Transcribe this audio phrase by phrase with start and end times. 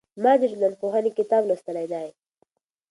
[0.23, 2.07] ما د ټولنپوهنې کتاب لوستلی دی.